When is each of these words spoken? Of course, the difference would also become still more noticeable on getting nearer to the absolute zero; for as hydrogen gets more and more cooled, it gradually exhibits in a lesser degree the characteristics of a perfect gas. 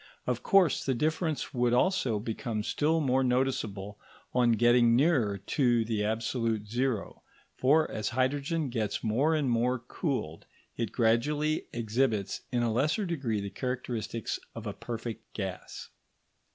Of 0.25 0.41
course, 0.41 0.83
the 0.83 0.95
difference 0.95 1.53
would 1.53 1.73
also 1.73 2.17
become 2.19 2.63
still 2.63 3.01
more 3.01 3.23
noticeable 3.23 3.99
on 4.33 4.53
getting 4.53 4.95
nearer 4.95 5.37
to 5.37 5.85
the 5.85 6.03
absolute 6.03 6.67
zero; 6.67 7.21
for 7.59 7.87
as 7.91 8.09
hydrogen 8.09 8.69
gets 8.69 9.03
more 9.03 9.35
and 9.35 9.47
more 9.47 9.77
cooled, 9.77 10.47
it 10.75 10.91
gradually 10.91 11.67
exhibits 11.71 12.41
in 12.51 12.63
a 12.63 12.73
lesser 12.73 13.05
degree 13.05 13.41
the 13.41 13.51
characteristics 13.51 14.39
of 14.55 14.65
a 14.65 14.73
perfect 14.73 15.31
gas. 15.33 15.89